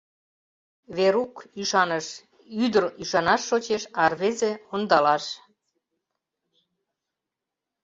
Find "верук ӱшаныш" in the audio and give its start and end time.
0.97-2.07